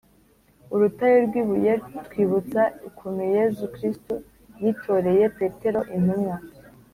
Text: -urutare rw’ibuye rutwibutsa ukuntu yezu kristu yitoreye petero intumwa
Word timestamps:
-urutare 0.67 1.17
rw’ibuye 1.27 1.71
rutwibutsa 1.93 2.61
ukuntu 2.89 3.23
yezu 3.35 3.63
kristu 3.73 4.13
yitoreye 4.61 5.25
petero 5.37 5.79
intumwa 5.97 6.35